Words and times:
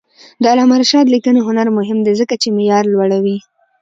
د 0.41 0.43
علامه 0.51 0.75
رشاد 0.81 1.05
لیکنی 1.13 1.41
هنر 1.47 1.67
مهم 1.77 1.99
دی 2.05 2.13
ځکه 2.21 2.35
چې 2.41 2.47
معیار 2.57 2.83
لوړوي. 2.93 3.37